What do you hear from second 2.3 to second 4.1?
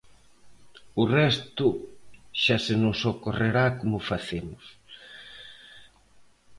xa se nos ocorrerá como